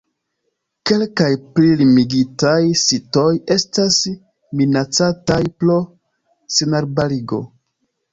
[0.89, 1.27] Kelkaj
[1.57, 2.53] pli limigitaj
[2.83, 3.99] sitoj estas
[4.61, 5.77] minacataj pro
[6.57, 7.41] senarbarigo.